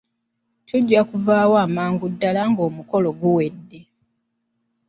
[0.67, 3.79] Tujja kuvaayo amangu ddala ng'omukolo guwedde.